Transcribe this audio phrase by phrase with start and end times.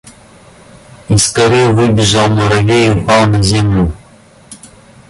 [1.09, 3.93] Из коры выбежал муравей и упал на землю.